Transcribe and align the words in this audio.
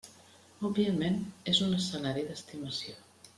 Òbviament 0.69 1.19
és 1.53 1.61
un 1.67 1.75
escenari 1.81 2.25
d'estimació. 2.31 2.99